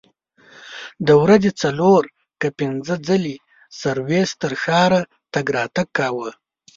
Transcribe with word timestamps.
د 1.07 1.09
ورځې 1.23 1.51
څلور 1.61 2.01
که 2.41 2.47
پنځه 2.59 2.95
ځلې 3.07 3.35
سرویس 3.81 4.29
تر 4.41 4.53
ښاره 4.63 5.01
تګ 5.33 5.45
راتګ 5.57 5.87
کاوه. 5.97 6.31